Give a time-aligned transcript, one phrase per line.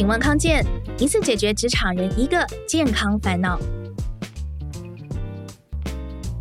[0.00, 0.64] 请问康健，
[0.98, 3.60] 一次解决职场人一个健康烦恼。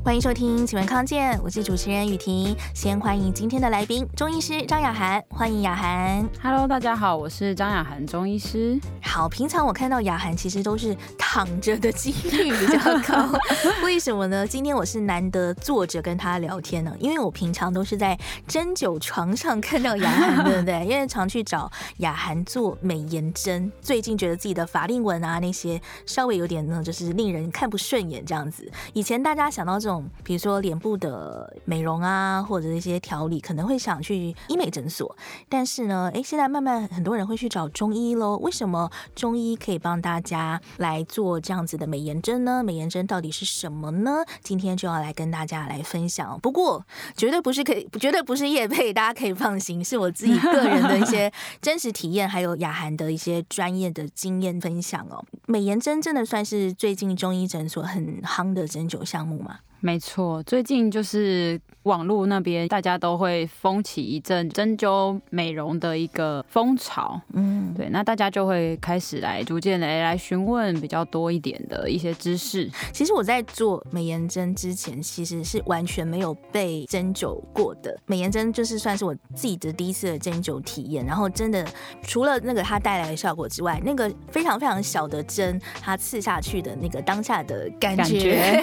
[0.02, 2.56] 欢迎收听，请问康健，我是主持人雨婷。
[2.74, 6.26] 先欢迎今天的来宾，中医师张雅涵，欢迎雅涵。
[6.42, 8.80] Hello，大家好，我是张雅涵，中医师。
[9.10, 13.28] 好，平常我看到雅涵其实都是躺着的几率比较高，
[13.84, 14.46] 为什么呢？
[14.46, 18.18] 今天我是难得坐着跟他聊天呢，因为我平常都是在
[18.48, 20.86] 针灸床上看到雅涵，对不对？
[20.86, 28.72] 因为常去找雅涵做美颜针，最近觉得自己的法令纹啊那些稍微有点呢，就是令人看不顺眼这样子。
[28.94, 30.08] 以前大家想到这种。
[30.24, 35.16] 比如说脸部的美容啊，或者一些调理，可能会想去医美诊所。
[35.48, 38.38] 但是呢，哎，现在慢慢很多人会去找中医喽。
[38.38, 42.64] 为什么中医可以帮大家来做这样子的美颜针呢？
[42.64, 44.24] 美颜针到底是什么呢？
[44.42, 46.40] 今天就要来跟大家来分享。
[46.42, 46.86] 不过
[47.16, 55.24] 绝对不是可以，绝对不是业配，大家可以放心，是我自己个人的一些真实体验，还有雅涵的一些专业的经验分享哦。
[55.48, 59.60] 美颜针真的算是最近中医诊所很夯的针灸项目吗？
[59.82, 72.70] 没错，最近就是网络那边大家都会风起一阵针灸美容的一个风潮，嗯，对，那大家就会开始来逐渐的来询问比较多一点的一些知识。
[72.92, 77.98] 其实我在做美颜针之前，其实是完全没有被针灸过的。
[78.06, 81.66] 美颜针就是算是我自己的第一次的针灸体验，然后真的
[82.04, 88.04] 除了那个它带来的效果之外，那个非常非常小的针，它刺下去的那个当下的感觉，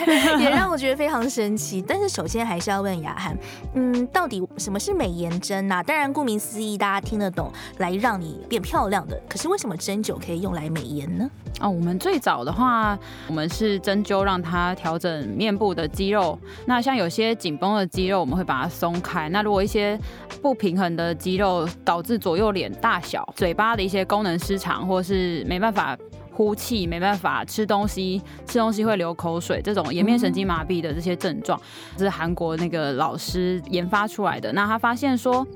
[0.04, 1.06] 感觉 也让我觉得非。
[1.06, 3.36] 非常神奇，但是首先还是要问雅涵，
[3.74, 5.82] 嗯，到底什么是美颜针呢？
[5.86, 9.20] 当然，顾名思义，大家听得懂，来让你变漂亮的。
[9.28, 11.30] 可是为什么针灸可以用来美颜呢？
[11.60, 12.98] 哦，我们最早的话，
[13.28, 16.38] 我们是针灸让它调整面部的肌肉。
[16.66, 19.28] 那像有些紧绷的肌肉，我们会把它松开。
[19.28, 19.98] 那如果一些
[20.42, 25.96] 不平衡的肌肉导致左右脸大小、嘴巴的一些功能失常，或是没办法。
[26.36, 31.58] 呼气没办法吃东西，吃东西会流口水，这种颜面神经麻痹的这些症状，
[31.96, 34.52] 是韩国那个老师研发出来的。
[34.52, 35.46] 那他发现说，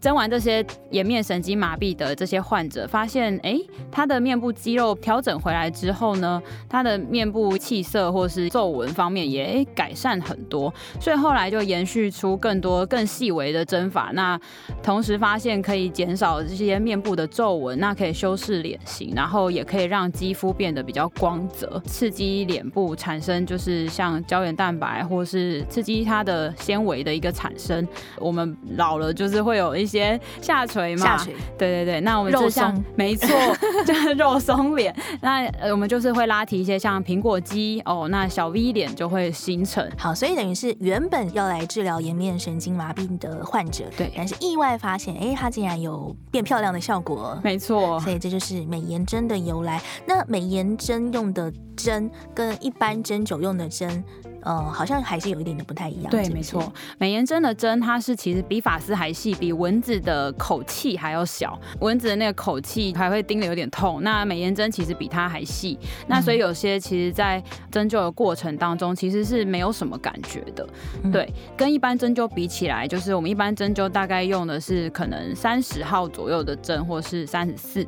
[0.00, 3.58] 针完这些颜面神经麻痹的这些患者，发现哎，
[3.90, 10.72] 他的面部肌肉调整回来之后呢，他的面部气色或是皱纹方面也改善很多。
[11.00, 14.40] 所以后来就延续出更多更细微的针法，那
[14.84, 27.88] 同时发现可以减少这些面部的皱纹，那可以修饰脸型，然后也可以让肌肌肤变得比较光泽，刺激脸部产生就是像胶原蛋白，或是刺激它的纤维的一个产生。
[28.18, 32.00] 我们老了就是会有一些下垂嘛，下垂，对对对。
[32.02, 33.26] 那我们就像没错，
[33.86, 34.94] 就是肉松脸。
[35.22, 39.90] 那我们就是会拉提一些像苹果肌哦，那小 V 脸就会形成。
[39.96, 47.40] 好，所以等于是原本要来治疗颜面神经麻痹的患者，对，但是意外发现，哎，它竟然有变漂亮的效果。
[47.42, 49.80] 没错，所以这就是美颜针的由来。
[50.04, 54.02] 那美颜针用的针跟一般针灸用的针，
[54.42, 56.10] 呃，好像还是有一点的不太一样。
[56.10, 61.58] 对，是是没错，美颜针的针它是其实比发丝还细，比蚊子的口气还要小。
[61.80, 65.78] 蚊子的那个口气还会叮的有点痛，那美颜针其实比它还细。
[66.06, 70.66] 那所以有些其实在针灸的过程当中，其实是没有什么感觉的。
[71.02, 77.86] 嗯、对，跟一般针灸比起来，就是我们一般针灸大概用的是可能三十号左右的针，或是三十四。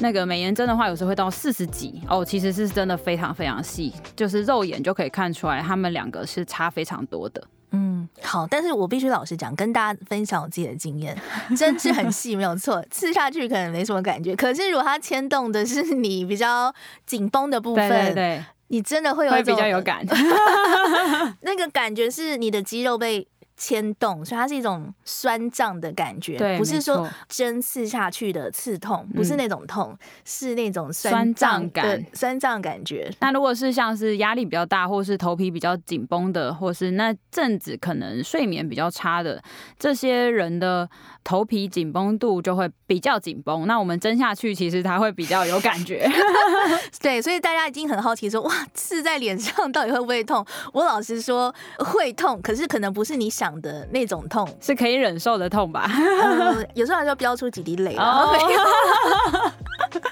[0.00, 7.42] 那个美颜针的话，有时候会到四十几哦，其实是真的非常非常细，就是肉眼就可以看出来，他们两个是差非常多的。
[7.70, 11.16] 嗯，好，但是我必须老实讲，跟大家分享我自己的经验，
[11.56, 16.74] 针是很细，没有错，刺下去可能没什么感觉，可是如果它牵动的是你比较
[17.06, 20.04] 紧绷的部分，对对对，你真的会有会比较有感，
[21.42, 23.28] 那个感觉是你的肌肉被。
[23.62, 33.08] 牵动，所以它是一种酸胀的感觉，不是说针刺下去的刺痛，不是那种痛，嗯、是那种酸酸胀感，酸胀感觉。
[33.20, 39.40] 那如果是像是压力比较大，或是头皮比较紧绷的，或是那阵子可能睡眠比较差的
[39.78, 40.90] 这些人的
[41.24, 43.66] 头皮紧绷度就会比较紧绷。
[43.66, 46.10] 那我们针下去，其实它会比较有感觉。
[47.00, 50.44] 对，所以大家已经很好奇说，哇，刺在脸上到底会不会痛？
[50.72, 55.90] 我老实说会痛，可是可能不是你想的那种痛，是可以忍受的痛吧？
[55.90, 57.96] 嗯、有时候还是要飙出几滴泪。
[57.96, 58.36] Oh.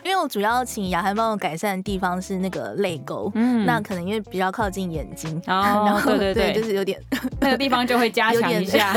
[0.05, 7.01] 因为我主要请雅涵帮我改善的地方是那个泪沟，嗯，那可能因为比较靠近眼睛，oh, 然后对对对，对，就是有点
[7.41, 8.95] 那个地方就会加强一下，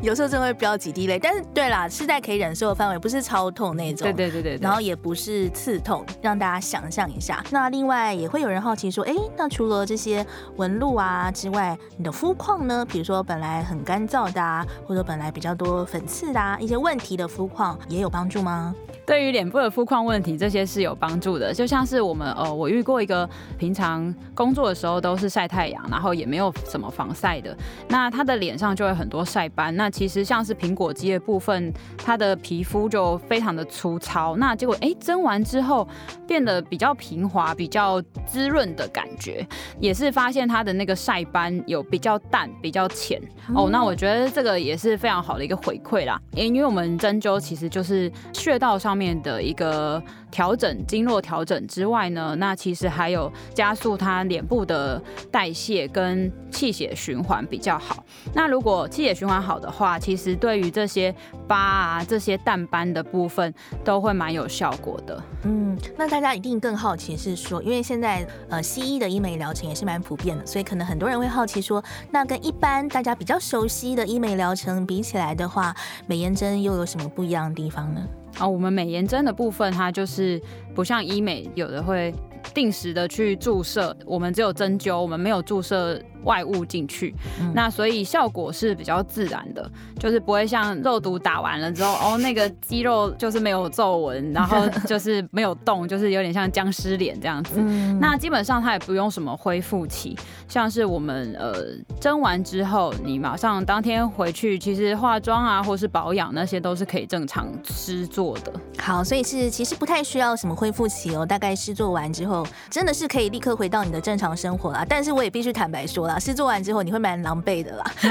[0.00, 1.18] 有， 有时候真的会飙几滴泪。
[1.18, 7.44] 但是对啦，是在可以忍受的范围，不是超痛那种，对对对对，对，然后也不是刺痛，让大家想象一下。
[7.50, 10.24] 那另外也会有人好奇说，哎，那除了这些
[10.56, 12.84] 纹路啊之外，你的肤况呢？
[12.88, 18.74] 比如说本来很干燥的啊，或者本来比较多粉刺的啊，一些问题的肤况也有帮助吗？
[19.04, 21.52] 对于脸部的肤肤况问题，这些是有帮助的。
[21.52, 27.56] 就像是我们呃，我遇过一个平常工作的时候都是晒太阳，然后也没有什么防晒的，
[27.88, 29.74] 那他的脸上就会很多晒斑。
[29.74, 34.36] 那其实像是苹果肌的部分，他的皮肤就非常的粗糙。
[34.36, 35.88] 那结果哎，蒸完之后
[36.28, 39.44] 变得比较平滑，比较滋润的感觉，
[39.80, 43.20] 也是发现他的那个晒斑有比较淡，比较浅。
[43.52, 46.16] 哦，那我觉得这个也是非常好的一个回馈啦。
[46.36, 58.04] 因为我们针灸其实就是穴道上面的一个呃调整，经络调整之外呢，那其实还有加速他脸部的代谢跟气血循环比较好。
[58.34, 61.14] 那如果气血循环好的话，其实对于这些
[61.48, 63.52] 疤啊、这些淡斑的部分
[63.82, 65.22] 都会蛮有效果的。
[65.44, 75.74] 嗯，那大家一定更好奇是说，因为现在呃西医的医美疗程也是蛮普遍的，所以可能很多人会好奇说，那跟一般大家比较熟悉的医美疗程比起来的话，
[76.06, 78.00] 美颜针又有什么不一样的地方呢？
[78.38, 80.40] 啊、我们美颜针的部分，它就是
[80.74, 82.12] 不像医美，有的会
[82.54, 86.00] 定时的去注射，我们只有针灸，我们没有注射。
[86.24, 97.54] 外物进去，嗯、那所以效果是比较自然的，就是不会像肉毒打完了之后，哦，那个肌肉就是没有皱纹，然后就是没有动，就是有点像僵尸脸这样子。
[97.56, 100.16] 嗯、那基本上它也不用什么恢复期，
[100.48, 101.54] 像是我们呃
[102.00, 108.52] 蒸完之后，你马上当天回去，其实化妆啊或是保养那些都是可以正常施做的。
[108.78, 114.84] 好，所以是其实不太需要什么恢复期哦，大概施做完之后，真的是可以立刻回到你的正常生活啦。
[114.88, 116.11] 但是我也必须坦白说啦。
[116.18, 117.84] 试做完之后，你会蛮狼狈的啦，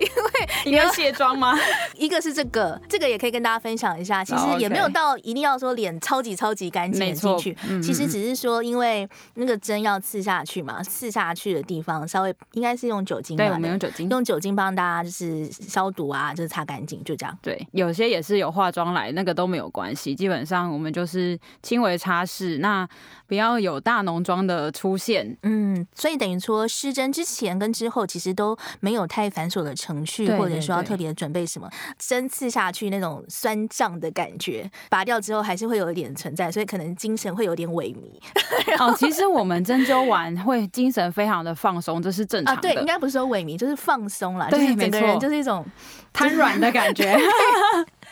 [0.00, 1.58] 因为你要卸妆吗？
[1.96, 4.24] 一个是这个，这个也可以跟大家分享一下。
[4.24, 17.38] 其实也没有到一定要说脸超级超级干净进去，其实只是说因为那个针要刺下去嘛，刺下去的地方稍微应该是用酒精，对，我们用酒精，用酒精帮大家就是消毒啊，就是擦干净，就这样。
[17.40, 22.86] 对，有些也是有化妆来，那个都没有关系，基本上我们就是轻微擦拭，那
[23.26, 25.36] 不要有大浓妆的出现。
[25.42, 26.34] 嗯，所以等于。
[26.44, 31.70] 说失针之前跟之后，其实都没有太繁琐的程序，或者说要特别准备什么。
[31.98, 38.20] 针刺下去那种酸胀的感觉，拔掉之后还是会有一点存在，所以可能精神会有点萎靡。
[38.78, 42.58] 哦，其实我们针灸完会精神非常的放松，这是正常的。
[42.58, 44.50] 啊、对，应该不是说萎靡，就是放松了。
[44.50, 45.64] 就是，整个人就是一种
[46.12, 47.16] 瘫软的感觉。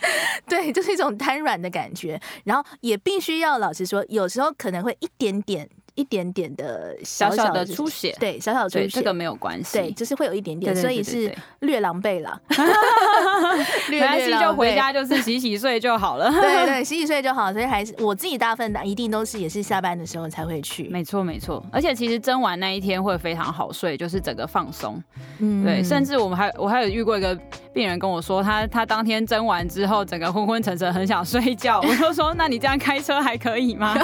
[0.49, 2.21] 对，就是一种瘫软的感觉。
[2.45, 5.69] 然后也必须要老实说，有时候可能会一点点。
[5.95, 12.41] 一点点的小小，的出血，对，小小的出血，这个没有关系，对，就是会有一点点，所以是略狼狈了。
[13.91, 16.31] 没关系，就回家就是洗洗睡就好了。
[16.41, 17.53] 对对， 洗洗睡就好。
[17.53, 20.85] 所以还是我自己大部分的一定都是也是下班的时候才会去。
[20.89, 25.03] 没错没错，而且其实蒸完那一天会非常好睡，就是整个放松。
[25.39, 27.39] 嗯，对，甚至我们还我还有遇过一个
[27.75, 31.81] 病人跟我说，他他当天蒸完之后，整个昏昏沉沉，很想睡觉。
[31.81, 33.95] 我就说，那你这样开车还可以吗？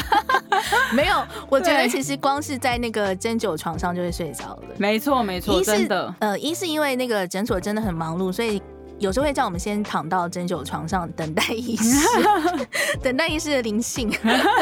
[0.94, 1.16] 没有，
[1.50, 1.88] 我觉得。
[1.88, 4.62] 其实光是在那个针灸床上就会睡着了。
[4.76, 6.14] 没错，没错，真的。
[6.18, 8.62] 呃，一是因为那个诊所真的很忙碌，所以
[8.98, 12.06] 有时候会叫我们先躺到针灸床上等待医师，
[13.02, 14.12] 等待医师的灵性。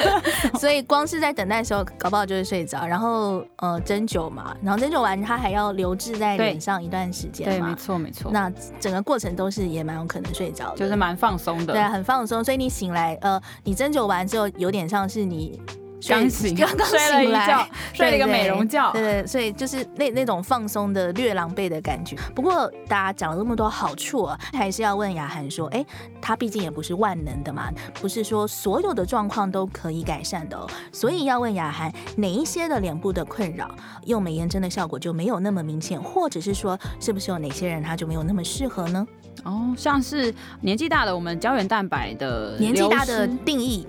[0.61, 2.87] 所以光是在等待的时候，搞不好就会睡着。
[2.87, 7.55] 然后呃，针灸嘛，然后针灸完他还要留置在脸上一段时间嘛。
[7.55, 8.31] 对，没错，没错。
[8.33, 8.49] 那
[8.79, 11.73] 整个过程都是也蛮有可能睡着的，就是蛮放松的。
[11.73, 12.45] 对啊，很放松。
[12.45, 15.61] 所以你醒来，呃，你针灸完之后，有点像是你。
[16.09, 22.17] 刚醒，刚刚睡了一觉， 睡了一个美容觉，对，对对，所以就是那那种放松的略狼狈的感觉。
[22.35, 25.85] 不过大家讲了那么多好处啊，还是要问雅涵说，哎，
[26.21, 30.69] 他毕竟也不是万能的嘛，不是说所有的状况都可以改善的哦。
[30.93, 33.69] 所以要问雅涵，哪一些的脸部的困扰，
[34.05, 39.07] 用美颜针的效果就没有那么明显，或者是说，是不是有哪些人他就没有那么适合呢？
[39.45, 43.87] 哦，像是年纪大的，我们胶原蛋白的年纪大的定义。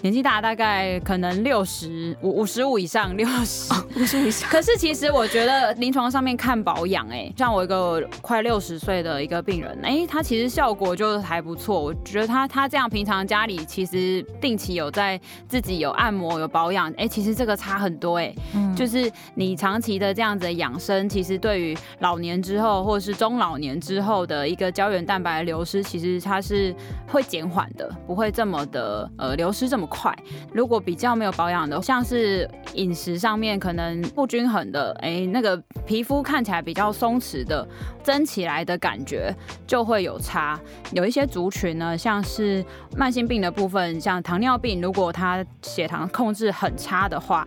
[0.00, 4.48] 年纪大，大概可能六十五、五十五以上，六十五十五以上。
[4.48, 11.80] 可是其实我觉得临床上面看保养，哎，像我一个快六十岁的一个病人，哎，他其实效果就还不错。
[11.80, 26.72] 我觉得他他这样平常家里其实定期有在自己有按摩有保养，哎，其实这个差很多，哎，嗯，就是你长期的这样子的养生，其实对于老年之后或者是中老年之后的一个胶原蛋白流失，其实它是
[27.08, 30.16] 会减缓的，不会这么的呃流失这么快，
[30.52, 37.66] 如果比较没有保养的，像是饮食上面可能不均衡的，哎、那个皮肤看起来比较松弛的，
[38.02, 39.34] 蒸起来的感觉
[39.66, 40.58] 就会有差。
[40.92, 42.64] 有一些族群呢，像是
[42.96, 47.46] 慢性病的部分，像糖尿病，如果他血糖控制很差的话。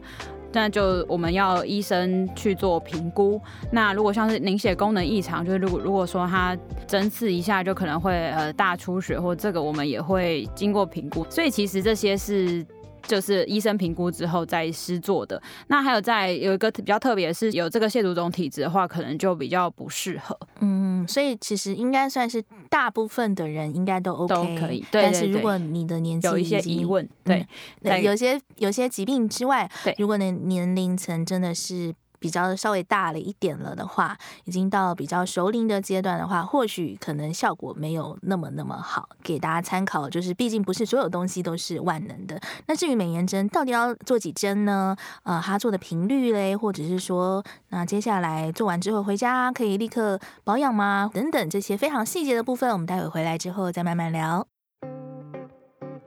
[0.54, 3.42] 那就我们要医生去做评估。
[3.72, 11.26] 那如果像是凝血功能异常，就是如果如果说他针刺一下就可能会呃大出血，或这个我们也会经过评估。
[11.30, 12.66] 所以其实这些是。
[13.08, 15.42] 就是医生评估之后再施做的。
[15.68, 20.38] 那还有在有一个比较特别的是，有这个蟹足肿体质的话，可能就比较不适合。
[20.60, 22.42] 嗯，所以其实应该算是
[22.72, 24.84] 大部分的人应该都 OK，都可以。
[24.90, 27.46] 对，但是如果你的年纪有一些疑问，对，
[27.84, 31.94] 嗯、有些有些疾病之外，对，如果你年龄层真的是。
[32.22, 40.08] 比较稍微大了一点了的话，已经到比较熟龄的阶段的话，或许可能效果没有那么那么好，给大家参考。
[40.08, 42.40] 就是毕竟不是所有东西都是万能的。
[42.68, 44.96] 那至于美颜针到底要做几针呢？
[45.24, 51.10] 呃，它做的频率嘞，或者是说，那接下来做完之后回家可以立刻保养吗？
[51.12, 54.46] 等等这些非常细节的部分，我们待会回来之后再慢慢聊。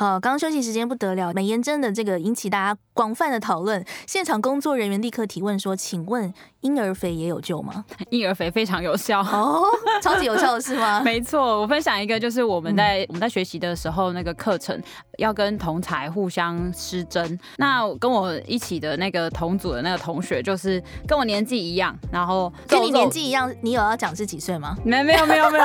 [0.00, 9.62] 好，刚休息时间不得了，美颜针的这个引起大家广泛的讨论，现场工作人员立刻提问说：“请问婴儿肥也有救吗？”婴儿肥非常有效哦，
[10.02, 11.00] 超级有效的是吗？
[11.06, 14.82] 没错，我分享一个，就是我们在、嗯、我们在学习的时候，那个课程
[15.18, 17.38] 要跟同才互相施针。
[17.58, 24.76] 那跟我一起的那个同组的那个同学，就是跟我年纪一样，然后跟你年纪一样，你有要讲是几岁吗？
[24.84, 25.64] 没没有没有没有，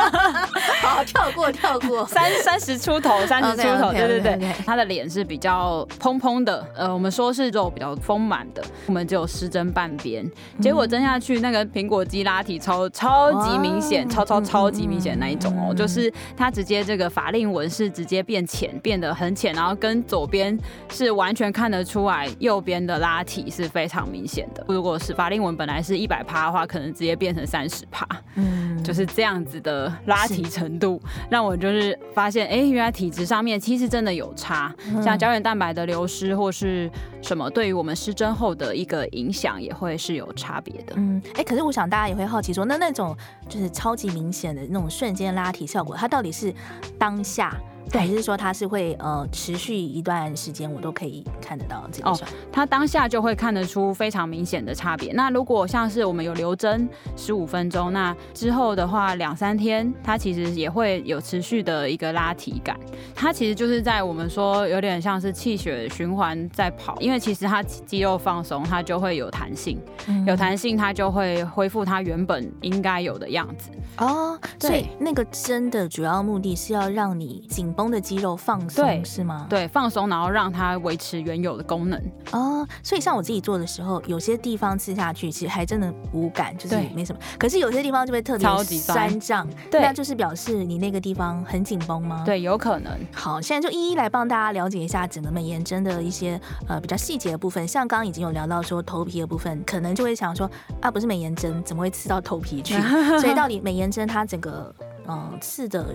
[0.80, 3.54] 好跳过跳过，三三十出头三十。
[3.54, 10.28] 出头，对对对，他的脸是比较蓬蓬的，呃，我们说是肉比较丰满的，我们只有施针半边，
[10.60, 20.58] 结果蒸下去那个苹果肌拉提超超级明显，超超超级明显那一种哦，就是它直接这个法令纹是直接变浅，变得很浅，然后跟左边
[20.90, 24.64] 是完全看得出来，右边的拉提是非常明显的。
[24.68, 33.44] 如果是法令纹本来是一百趴的话，可能直接变成三十趴，嗯，就是这样子的拉提程度，让我就是发现，哎，原来体质上。
[33.44, 36.90] 面其实真的有差，像胶原蛋白的流失或或是
[37.22, 40.92] 什么，对于我们失真后的一个影响也会是有差别的。
[40.96, 43.16] 嗯，哎、可是我想大家也会好奇说，那那种
[43.48, 46.52] 就是超级明显的那种瞬间拉提效果，它到底是
[46.98, 47.56] 当下？
[47.90, 52.10] 对，还是说它是会呃持续一段时间，我都可以看得到这个。
[52.10, 52.18] 哦，
[52.50, 55.12] 它当下就会看得出非常明显的差别。
[55.12, 62.78] 那如果像是我们有留针十五分钟，那之后的话两三天，它其实也会有持续的一个拉提感。
[63.14, 73.70] 它其实就是在我们说有点像是气血循环在跑，因为其实它肌肉放松，它就会有弹性，嗯、有弹性它就会恢复它原本应该有的样子。
[73.98, 79.46] 哦，对，所以那个针的主要目的是要让你紧绷的肌肉放松，是吗？
[79.48, 82.00] 对，放松，然后让它维持原有的功能。
[82.32, 87.18] 哦，所以像我自己做的时候，有些地方刺下去，其实还真的无感，就是没什么。
[87.38, 92.22] 可是有些地方就会特别酸胀，对，那就是表示你那个地方很紧绷吗？
[92.24, 92.92] 对，有可能。
[93.12, 97.66] 好，现在就一一来帮大家了解一下整个美颜针的一些呃比较细节的部分。
[97.66, 100.50] 像刚刚已经有聊到说头皮的部分，可能就会想说
[100.80, 102.74] 啊，不是美颜针，怎么会刺到头皮去？
[103.20, 104.74] 所以到底美颜针它整个。
[105.06, 105.86] 嗯，刺的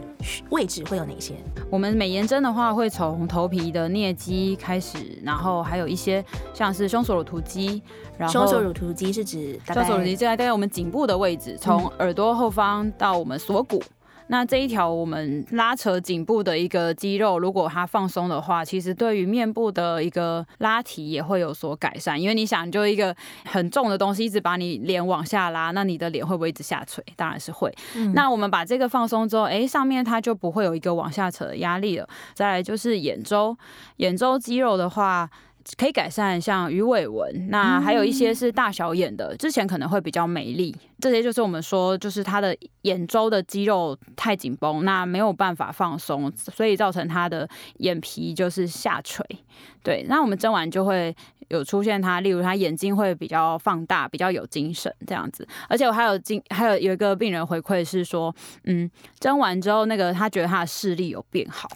[0.50, 1.34] 位置会有哪些？
[1.70, 6.24] 我们美颜针的话，会从头皮的颞肌开始，然后还有一些
[6.54, 7.82] 像是胸锁乳突肌。
[8.18, 9.60] 然后胸锁乳突肌是指？
[9.66, 13.82] 胸锁乳突肌在大概我们颈部的位置，从耳朵后方到我们锁骨。
[14.32, 22.20] 那这一条我们拉扯颈部的一个肌肉，如果它放松的话，其实对于面部的一个拉提也会有所改善。
[22.22, 27.04] 因为你想，就一个很重的东西一直把你脸往下拉，那你的脸会不会一直下垂？
[27.16, 27.74] 当然是会。
[27.96, 32.08] 嗯、那我们把这个放松之后，哎，上面它就不会有一个往下扯的压力了。
[32.36, 33.58] 再来就是眼周，
[33.98, 35.30] 眼周肌肉的话。
[35.78, 47.48] 可以改善像鱼尾纹，那还有一些是大小眼的，之前可能会比较美丽，这些就是我们说就是他的眼周的肌肉太紧绷，那没有办法放松，所以造成他的
[47.78, 49.26] 眼皮就是下垂。
[49.84, 51.16] 对，那我们蒸完就会
[51.50, 55.48] 有出现他，例如他眼睛会比较放大，比较有精神这样子。
[55.68, 58.34] 而且我还有经 还有有一个病人回馈是说，
[58.66, 61.70] 嗯，蒸完之后那个他觉得他的视力有变好。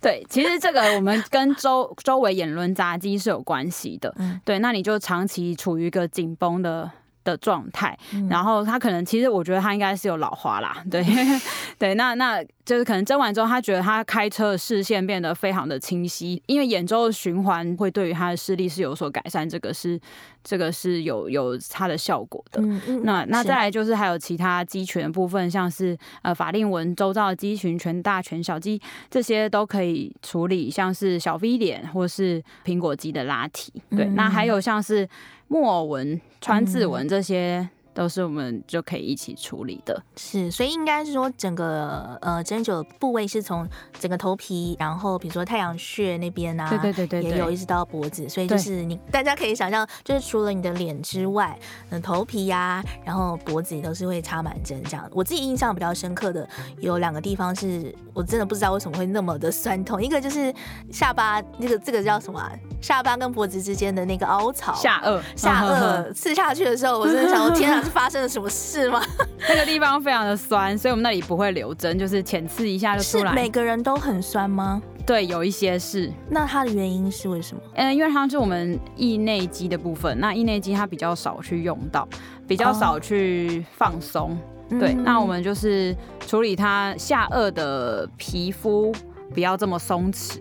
[0.00, 4.14] 对，其实这个我们跟周周围眼轮匝肌是有关系的。
[4.44, 6.90] 对，那你就长期处于一个紧绷的
[7.26, 7.98] 的状态，
[8.30, 11.04] 然后他可能其实我觉得他应该是有老花啦，对
[11.78, 20.00] 对，那那就是可能蒸完之后，他觉得他开车的视线变得非常的清晰，因为眼周的循环会对于他的视力是有所改善，这个是
[20.42, 22.60] 这个是有有它的效果的。
[22.62, 28.80] 嗯嗯，那那再来就是还有其他肌群的部分，像是呃法令纹周遭的肌群、全大、全小肌
[29.10, 33.72] 这些都可以处理，像是小 V 脸或是苹果肌的拉提。
[33.90, 35.08] 对，那还有像是
[35.48, 37.68] 木偶纹、川字纹这些。
[37.96, 43.66] 都是我们就可以一起处理的，是，所以应该是说整个呃针灸部位是从
[43.98, 55.08] 整个头皮，然后比如说太阳穴那边啊，对对对对，也有一直到脖子，所以就是你大家可以想象，就是除了你的脸之外，嗯，头皮呀、啊，然后脖子也都是会插满针这样。
[55.14, 56.46] 我自己印象比较深刻的
[56.80, 60.54] 有两个地方是我真的不知道为什么会那么的酸痛，一个就是
[60.92, 62.52] 下巴那个这个叫什么、啊？
[62.82, 67.82] 下巴跟脖子之间的那个凹槽，下颚，下颚刺下去的时候，我真的想说，天啊！
[67.86, 69.00] 是发生了什么事吗？
[69.48, 73.30] 那个地方非常的酸，所以我们那里不会留针，就是浅刺一下就出来。
[73.30, 74.82] 是每个人都很酸吗？
[75.06, 76.12] 对，有一些是。
[76.28, 77.62] 那它的原因是为什么？
[77.76, 82.08] 嗯，因为它是我们腋内肌的部分，那腋内肌它比较少去用到，
[82.48, 84.36] 比较少去放松。
[84.70, 85.94] 哦、对，那我们就是
[86.26, 88.92] 处理它下颚的皮肤
[89.32, 90.40] 不要这么松弛。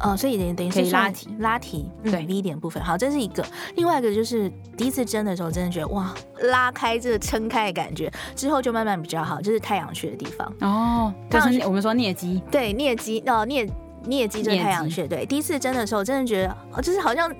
[0.00, 2.82] 哦，所以等于等于是拉提拉提，对 V 点部分。
[2.82, 3.44] 好，这是一个。
[3.76, 10.52] 另外一个就是第一次蒸的时候，真的觉得哇，拉开这个撑开的感觉，之后就慢慢比较好，就是太阳穴的地方。
[10.60, 13.68] 哦，就是我们说颞肌，对颞肌哦，颞
[14.06, 15.06] 颞肌就是太阳穴。
[15.06, 17.30] 对，第一次蒸的时候，真的觉得哦，就是好像。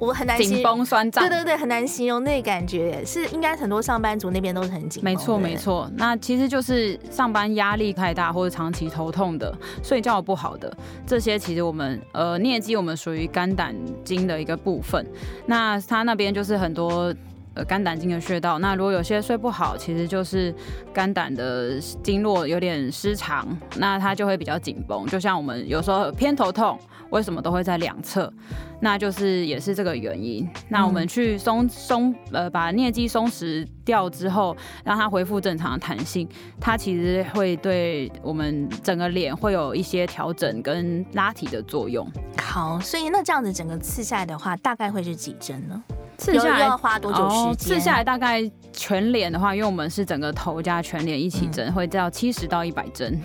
[0.00, 5.04] 我很难紧绷酸胀，对对对，很难形容那个感觉，是应该很多上班族那边都是很紧。
[5.04, 10.74] 没错没错，那其实就是上班压力太大或者长期头痛的、睡觉不好的
[11.06, 15.06] 这些，其实我们呃颞肌我们属于肝胆经的一个部分，
[15.44, 17.14] 那它那边就是很多
[17.52, 20.54] 呃肝胆经的穴道，那如果有些睡不好，其实就是
[20.94, 26.78] 肝胆的经络有点失常，那它就会比较紧绷，就像我们有时候偏头痛。
[27.10, 28.32] 为什么都会在两侧？
[28.80, 30.48] 那就是也是这个原因。
[30.68, 42.06] 那我们去松松呃，把颞肌松弛掉之后，让它恢复正常的弹性，它其实会对我们整个脸会有一些调整跟拉提的作用。
[42.38, 45.82] 好，所以那这样子整个刺下来的话，大概会是几针呢？
[46.20, 47.48] 刺下来要花多久时间？
[47.50, 47.54] 哦？
[47.58, 53.18] 刺下来大概全脸的话，因为我们是整个头加全脸一起针，嗯、会到七十到一百针。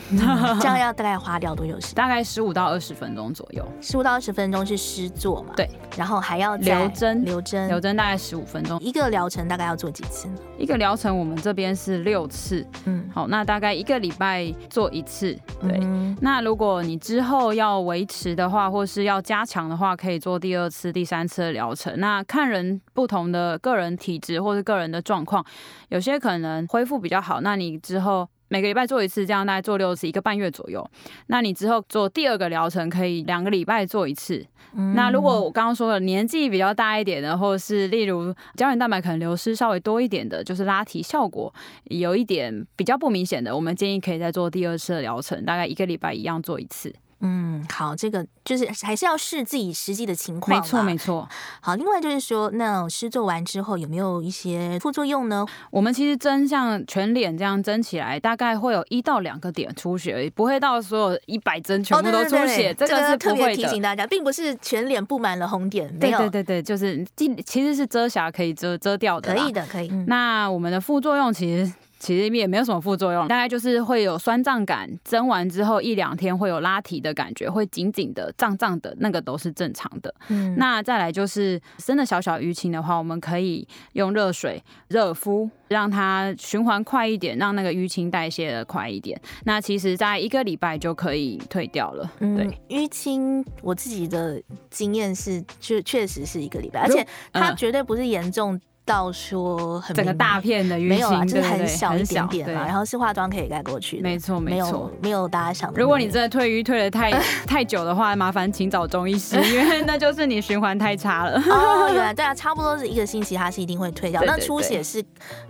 [0.61, 1.95] 这样要大概花掉多久时间？
[1.95, 3.67] 大概十五到二十分钟左右。
[3.81, 5.53] 十五到二十分钟是施做嘛？
[5.57, 5.69] 对。
[5.97, 8.79] 然后还要留针，留针，留针大概十五分钟。
[8.79, 10.35] 一个疗程大概要做几次呢？
[10.57, 12.65] 一个疗程我们这边是六次。
[12.85, 13.09] 嗯。
[13.13, 15.37] 好，那大概一个礼拜做一次。
[15.61, 15.79] 对。
[15.81, 21.99] 嗯、那如果你之后要维持的话，或是要加强的话，可以做第二次、第三次的疗程。
[21.99, 23.59] 那看人不同的。
[23.59, 25.45] 个人体质或者个人的状况，
[25.89, 30.87] 有些可能恢复比较好，那你之后每个礼拜做一次，这样大概做六次，一个半月左右。
[31.27, 34.45] 那你之后做第二个疗程，可以两个礼拜做一次。
[34.77, 41.53] 嗯、那如果我刚刚说的年纪比较大一点的，或者是例如胶原蛋白可能流失稍微多一点的，就是拉提效果
[41.85, 46.93] 有一点比较不明显的，我们建议可以再做第二次的疗程，大概一个礼拜一样做一次。
[47.25, 50.55] 嗯，好，这个就是还是要视自己实际的情况。
[50.55, 51.27] 没错，没错。
[51.59, 55.45] 好，另外就是说，那施做完之后有没有一些副作用呢？
[55.71, 62.35] 我们其实针像全脸这样针起来，大概会有一到两个点出血而已，不会到所有一百针全部都出血。
[62.35, 65.91] 哦、对对对对，这个是特别提醒大家，并不是全脸布满了红点。
[65.99, 67.03] 没有，对对对对，就是
[67.45, 69.33] 其实是遮瑕可以遮遮掉的。
[69.33, 69.87] 可以的，可以。
[70.07, 71.73] 那我们的副作用其实。
[72.05, 80.13] 其实也没有什么副作用，大概就是会有酸胀感，蒸完之后一两天会有拉提的感觉，会紧紧的、胀胀的，那个都是正常的。
[80.27, 89.19] 嗯，那再来就是真的小小淤青的话，我们可以用热水热敷，让它循环快一点，让那个淤青代谢的快一点。
[89.45, 92.11] 那其实在一个礼拜就可以退掉了。
[92.19, 94.39] 嗯，对，淤青我自己的
[94.69, 98.61] 经验是，确确实是一个礼拜，而且它绝对不是严重。
[98.85, 105.81] 到说很整个大片的没有啊，就是很小一点点嘛，然后是化妆可以盖过去的，没错没错，没有大家想的。
[105.81, 107.11] 如果你真的退淤退的太
[107.47, 111.41] 太久的话，麻烦请找中医师，因为 那就是你循环太差了。
[111.49, 114.21] 哦，原来对啊，差不多是一个星期，它是一定会退掉。
[114.23, 115.03] 那出血是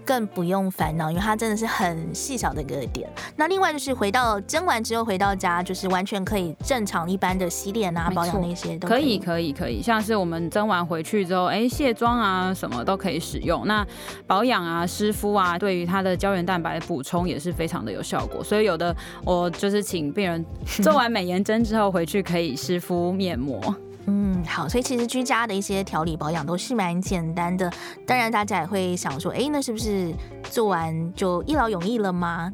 [0.06, 3.10] 更不用烦恼，因为它真的是很细小的一个点。
[3.36, 13.25] 那另外就是回到蒸完之后回到家，就是完全可以正常一般的洗脸啊、保养那些都可以可以可以，像是我们蒸完回去之后，哎，卸妆啊什么都可以。
[13.26, 13.86] 使用那
[14.28, 18.44] 保养啊、湿敷啊，对于它的胶原蛋白补充也是非常的有效果。
[18.44, 20.46] 所以有的我就是请病人
[20.84, 23.60] 做完美颜针之后回去可以湿敷面膜。
[24.08, 27.72] 嗯，好，所以其实居家的一些调理保养都是蛮简单的。
[28.06, 32.54] 当然，大家也会想说，哎，那是不是做完就一劳永逸了吗？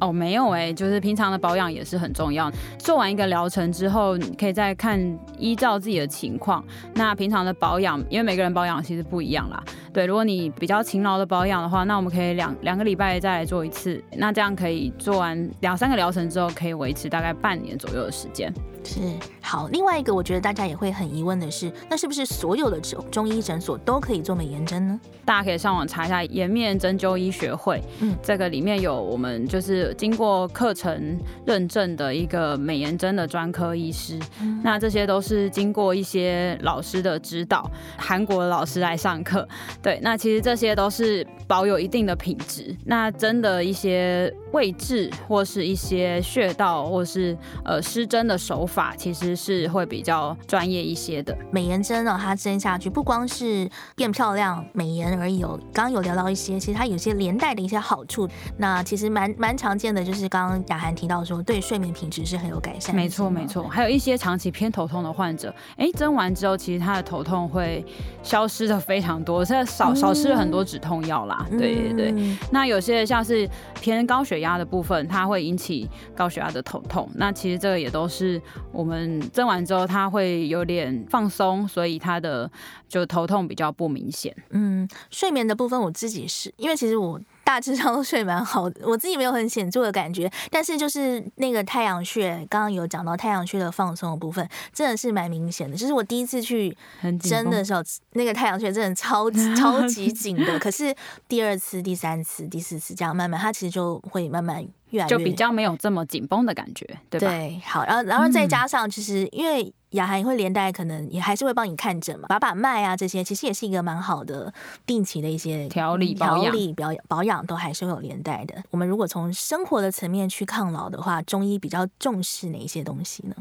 [0.00, 2.50] 哦，没有哎，就是平常的保养也是很重要。
[2.78, 4.98] 做完一个疗程之后，你可以再看
[5.38, 6.64] 依照自己的情况。
[6.94, 9.62] 那平常的保养，因为每个人保养其实不一样啦。
[9.92, 14.02] 对，如果你比较勤劳的保养的话，那我们可以两两个礼拜再来做一次。
[14.16, 18.52] 那这样可以做完两三个疗程之后，可以维持大概半年左右的时间。
[18.84, 19.00] 是，
[19.40, 19.68] 好。
[19.68, 25.00] 另外一个，我觉得大家也会很疑问的是，那是不是所有的中中医诊所都可以做美颜针呢？
[25.24, 39.46] 大家可以上网查一下颜面针灸医学会，嗯，这个里面有我们就是经过课程认证的一个美颜针的专科医师，嗯，那这些都是经过一些老师的指导，韩国的老师来上课，
[39.80, 42.74] 对，那其实这些都是保有一定的品质。
[42.84, 51.36] 那真的一些位置或是一些穴道或是呃施针的手法，其实是会比较专业一些的。
[51.50, 58.28] 美颜针呢，它针下去不光是变漂亮、美颜而已，有刚刚有聊到一些，其实它有些连带的一些好处。
[58.56, 62.94] 那其实蛮蛮常见的，就是刚刚雅涵提到说，对睡眠品质是很有改善。
[62.94, 67.84] 没错没错，还有一些长期偏头痛的患者，哎，针完之后，其实他的头痛会
[68.22, 71.46] 消失的非常多，现在少少吃了很多止痛药啦。
[71.50, 72.36] 嗯、对对对。
[72.50, 73.48] 那有些像是
[73.80, 77.08] 偏高血压的部分，它会引起高血压的头痛。
[77.14, 78.40] 那其实这个也都是
[78.72, 82.50] 我们蒸完之后，它会有点放松，所以它的
[82.88, 84.34] 就头痛比较不明显。
[84.50, 87.20] 嗯，睡眠的部分我自己是因为其实我。
[87.50, 95.76] 大致上都睡蛮好的，我自己没有很显著的感觉，但是就是那个太阳穴，刚刚有讲到太阳穴的放松的部分，真的是蛮明显的。
[95.76, 96.76] 就是我第一次去
[97.20, 97.82] 针的时候，
[98.12, 100.94] 那个太阳穴真的超 级超级紧的，可是
[101.26, 107.26] 第二次、第三次、第四次这样慢慢，它其实就会慢慢越来越就比较没有这么紧绷的感觉，对吧？
[107.26, 109.74] 对，好，然后然后再加上，其实因为。
[109.90, 114.52] 雅涵也会连带，可能也还是会帮你看诊嘛，把把脉啊，这些其实也是一个蛮好的
[114.86, 118.62] 定期的一些调理、调理、保养、保养都还是会有连带的。
[118.70, 123.34] 我们如果从生活的层面去抗老的话，中医比较重视哪一些东西呢？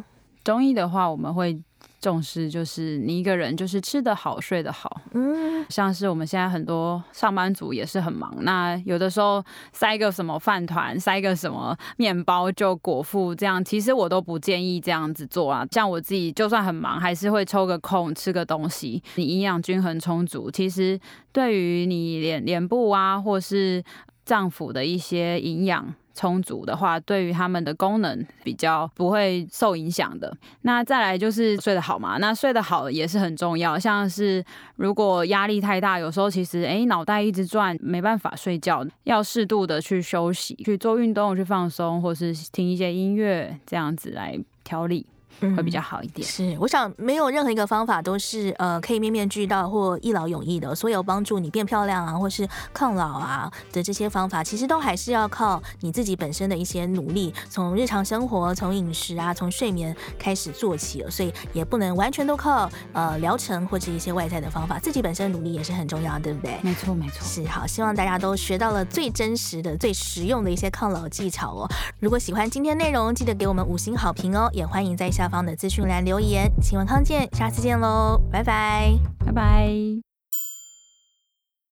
[0.43, 1.61] 中医的话，我们会。
[1.99, 15.65] 重视就是你一个人就是吃得好睡得好，嗯，像是我们现在很多上班族也是很忙，那有的时候塞个什么饭团，塞个什么面包就果腹，这样其实我都不建议这样子做啊。
[15.71, 20.99] 像我自己就算很忙，还是会抽个空吃个东西，你营养均衡充足，其实
[21.33, 23.83] 对于你脸脸部啊或是
[24.23, 25.93] 脏腑的一些营养。
[26.19, 30.35] 充足的话，对于他们的功能比较不会受影响的。
[30.63, 33.79] 那再来就是睡得好嘛，那睡得好也是很重要。
[33.79, 34.43] 像是
[34.75, 45.05] 如果压力太大，有时候其实诶脑袋一直转，没办法睡觉，要适度的去休息，去做运动，去放松，或是听一些音乐，这样子来调理。
[45.39, 46.27] 会比较好一点。
[46.27, 50.73] 嗯、是，我想没有任何一个方法都是呃可以面面俱到或一劳永逸的。
[50.75, 61.09] 所有帮助你变漂亮啊，或是抗老啊的这些方法，其实都还是要靠你自己本身的一些努力，从日常生活、从饮食啊、从睡眠开始做起了。
[61.09, 66.57] 所以也不能完全都靠呃疗程或者一些外在的方法，自己本身的努力也是很重要的，对不对？
[66.61, 67.25] 没错，没错。
[67.25, 71.67] 是，好，希望大家都学到了最真实的、最实用的一些抗老技巧哦。
[71.99, 80.08] 如果喜欢今天内容，记得给我们五星好评哦，也欢迎在方的资讯栏留言，新闻康健，下次见喽，拜拜，拜拜。